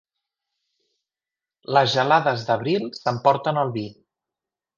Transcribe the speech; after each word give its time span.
Les 1.77 1.91
gelades 1.97 2.47
d'abril 2.49 2.89
s'emporten 3.01 3.61
el 3.67 3.73
vi. 3.79 3.85